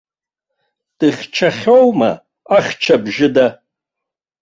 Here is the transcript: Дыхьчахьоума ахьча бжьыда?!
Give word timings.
Дыхьчахьоума 0.97 2.11
ахьча 2.57 2.95
бжьыда?! 3.03 3.47